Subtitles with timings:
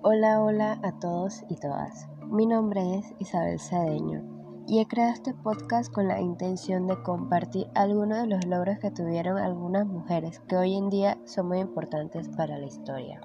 [0.00, 2.08] Hola, hola a todos y todas.
[2.30, 4.22] Mi nombre es Isabel Cedeño
[4.68, 8.92] y he creado este podcast con la intención de compartir algunos de los logros que
[8.92, 13.20] tuvieron algunas mujeres que hoy en día son muy importantes para la historia.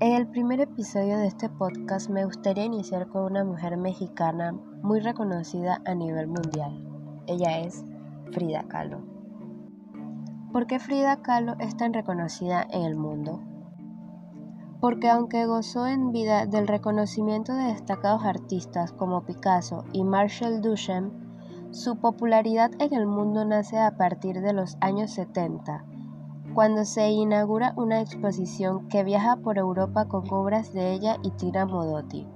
[0.00, 4.52] En el primer episodio de este podcast me gustaría iniciar con una mujer mexicana
[4.82, 6.86] muy reconocida a nivel mundial.
[7.26, 7.84] Ella es
[8.32, 9.00] Frida Kahlo.
[10.52, 13.42] ¿Por qué Frida Kahlo es tan reconocida en el mundo?
[14.80, 21.12] porque aunque gozó en vida del reconocimiento de destacados artistas como Picasso y Marcel Duchamp,
[21.72, 25.84] su popularidad en el mundo nace a partir de los años 70,
[26.58, 31.66] cuando se inaugura una exposición que viaja por Europa con obras de ella y Tina
[31.66, 32.26] Modotti.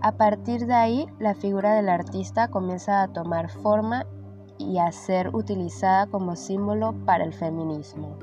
[0.00, 4.06] A partir de ahí, la figura del artista comienza a tomar forma
[4.56, 8.16] y a ser utilizada como símbolo para el feminismo.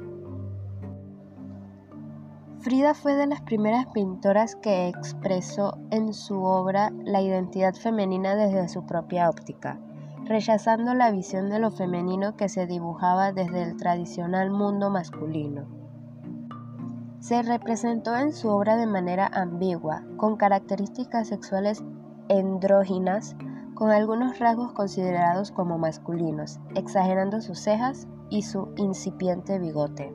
[2.62, 8.70] Frida fue de las primeras pintoras que expresó en su obra la identidad femenina desde
[8.70, 9.78] su propia óptica,
[10.26, 15.66] rechazando la visión de lo femenino que se dibujaba desde el tradicional mundo masculino.
[17.20, 21.84] Se representó en su obra de manera ambigua, con características sexuales
[22.30, 23.36] andróginas,
[23.76, 30.14] con algunos rasgos considerados como masculinos, exagerando sus cejas y su incipiente bigote.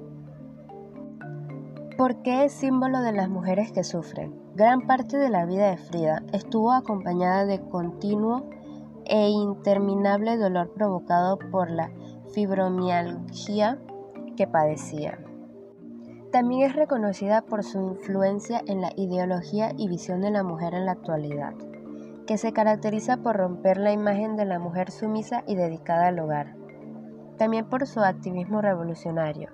[1.96, 4.38] ¿Por qué es símbolo de las mujeres que sufren?
[4.54, 8.47] Gran parte de la vida de Frida estuvo acompañada de continuo
[9.08, 11.90] e interminable dolor provocado por la
[12.32, 13.78] fibromialgia
[14.36, 15.18] que padecía.
[16.30, 20.84] También es reconocida por su influencia en la ideología y visión de la mujer en
[20.84, 21.54] la actualidad,
[22.26, 26.54] que se caracteriza por romper la imagen de la mujer sumisa y dedicada al hogar.
[27.38, 29.50] También por su activismo revolucionario,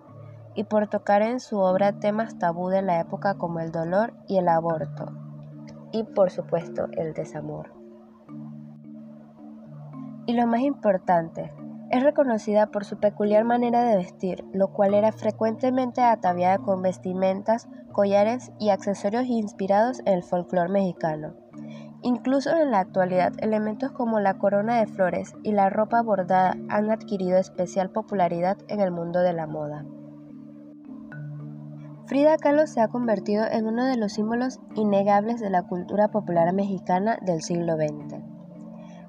[0.55, 4.39] y por tocar en su obra temas tabú de la época como el dolor y
[4.39, 5.07] el aborto,
[5.93, 7.74] y por supuesto el desamor.
[10.27, 11.53] Y lo más importante,
[11.91, 17.69] es reconocida por su peculiar manera de vestir, lo cual era frecuentemente ataviada con vestimentas,
[17.93, 21.35] collares y accesorios inspirados en el folclore mexicano.
[22.03, 26.91] Incluso en la actualidad, elementos como la corona de flores y la ropa bordada han
[26.91, 29.85] adquirido especial popularidad en el mundo de la moda.
[32.07, 36.53] Frida Kahlo se ha convertido en uno de los símbolos innegables de la cultura popular
[36.53, 38.17] mexicana del siglo XX.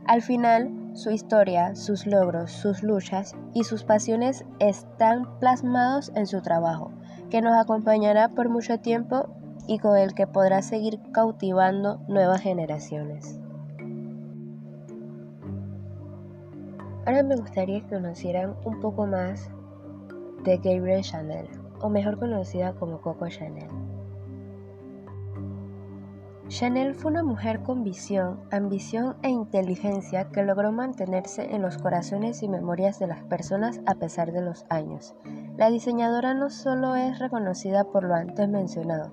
[0.05, 6.41] Al final, su historia, sus logros, sus luchas y sus pasiones están plasmados en su
[6.41, 6.91] trabajo,
[7.29, 9.27] que nos acompañará por mucho tiempo
[9.67, 13.37] y con el que podrá seguir cautivando nuevas generaciones.
[17.05, 19.49] Ahora me gustaría que conocieran un poco más
[20.45, 21.47] de Gabriel Chanel
[21.81, 23.84] o mejor conocida como Coco Chanel.
[26.47, 32.43] Chanel fue una mujer con visión, ambición e inteligencia que logró mantenerse en los corazones
[32.43, 35.15] y memorias de las personas a pesar de los años.
[35.57, 39.11] La diseñadora no solo es reconocida por lo antes mencionado,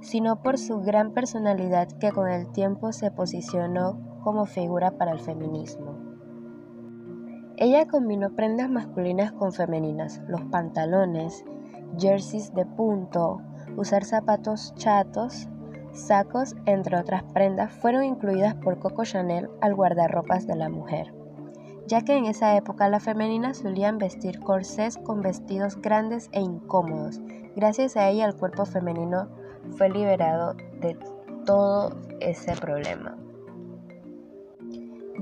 [0.00, 5.18] sino por su gran personalidad que con el tiempo se posicionó como figura para el
[5.18, 5.98] feminismo.
[7.56, 11.44] Ella combinó prendas masculinas con femeninas, los pantalones,
[11.98, 13.42] jerseys de punto,
[13.76, 15.48] usar zapatos chatos,
[15.92, 21.12] sacos, entre otras prendas, fueron incluidas por Coco Chanel al guardarropas de la mujer,
[21.86, 27.20] ya que en esa época las femeninas solían vestir corsés con vestidos grandes e incómodos.
[27.56, 29.28] Gracias a ella el cuerpo femenino
[29.76, 30.96] fue liberado de
[31.44, 33.16] todo ese problema.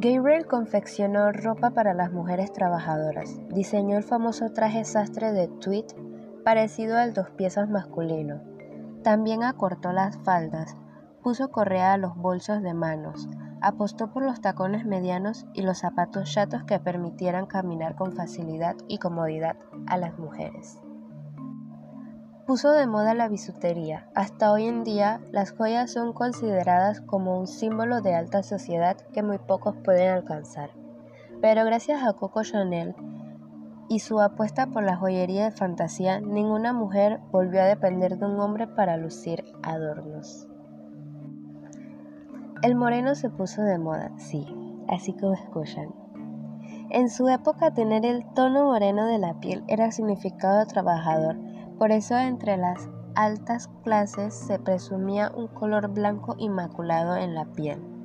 [0.00, 3.40] Gabriel confeccionó ropa para las mujeres trabajadoras.
[3.48, 5.86] Diseñó el famoso traje sastre de tweed
[6.44, 8.40] parecido al dos piezas masculino.
[9.02, 10.76] También acortó las faldas,
[11.22, 13.28] puso correa a los bolsos de manos,
[13.60, 18.98] apostó por los tacones medianos y los zapatos chatos que permitieran caminar con facilidad y
[18.98, 19.56] comodidad
[19.86, 20.80] a las mujeres.
[22.46, 24.08] Puso de moda la bisutería.
[24.14, 29.22] Hasta hoy en día, las joyas son consideradas como un símbolo de alta sociedad que
[29.22, 30.70] muy pocos pueden alcanzar.
[31.42, 32.94] Pero gracias a Coco Chanel,
[33.88, 38.38] y su apuesta por la joyería de fantasía, ninguna mujer volvió a depender de un
[38.38, 40.46] hombre para lucir adornos.
[42.62, 44.46] El moreno se puso de moda, sí,
[44.88, 45.94] así como escuchan.
[46.90, 51.36] En su época tener el tono moreno de la piel era significado trabajador,
[51.78, 57.97] por eso entre las altas clases se presumía un color blanco inmaculado en la piel.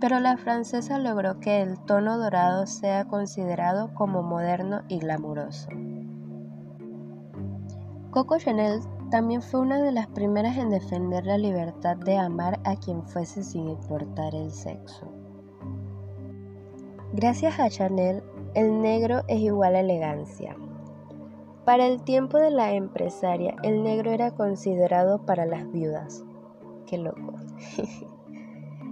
[0.00, 5.68] Pero la francesa logró que el tono dorado sea considerado como moderno y glamuroso.
[8.10, 12.76] Coco Chanel también fue una de las primeras en defender la libertad de amar a
[12.76, 15.06] quien fuese sin importar el sexo.
[17.12, 18.22] Gracias a Chanel,
[18.54, 20.56] el negro es igual a elegancia.
[21.64, 26.24] Para el tiempo de la empresaria, el negro era considerado para las viudas.
[26.86, 27.34] Qué loco.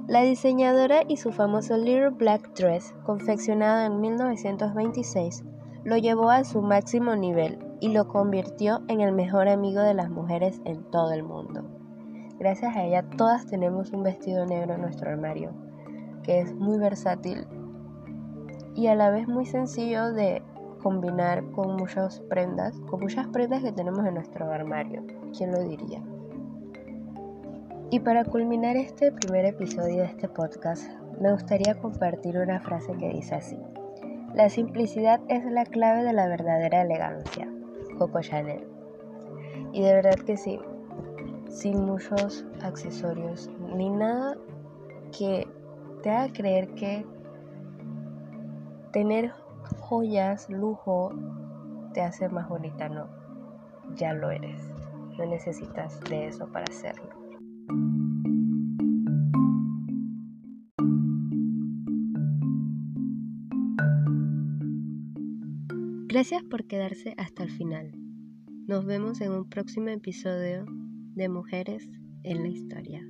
[0.07, 5.45] la diseñadora y su famoso Little Black Dress, confeccionado en 1926,
[5.85, 10.11] lo llevó a su máximo nivel y lo convirtió en el mejor amigo de las
[10.11, 11.65] mujeres en todo el mundo.
[12.39, 15.53] Gracias a ella todas tenemos un vestido negro en nuestro armario,
[16.23, 17.47] que es muy versátil
[18.75, 20.43] y a la vez muy sencillo de
[20.83, 25.03] combinar con muchas prendas, con muchas prendas que tenemos en nuestro armario.
[25.35, 26.03] ¿Quién lo diría?
[27.91, 30.91] Y para culminar este primer episodio de este podcast,
[31.21, 33.59] me gustaría compartir una frase que dice así.
[34.35, 37.49] La simplicidad es la clave de la verdadera elegancia.
[37.99, 38.67] Coco Chanel.
[39.73, 40.59] Y de verdad que sí,
[41.49, 44.37] sin muchos accesorios, ni nada
[45.17, 45.47] que
[46.03, 47.07] te haga creer que
[48.93, 49.31] tener
[49.79, 51.13] joyas, lujo,
[51.93, 53.07] te hace más bonita, no.
[53.95, 54.61] Ya lo eres.
[55.17, 57.24] No necesitas de eso para hacerlo.
[66.15, 67.91] Gracias por quedarse hasta el final.
[68.69, 70.65] Nos vemos en un próximo episodio
[71.17, 71.89] de Mujeres
[72.23, 73.05] en la Historia.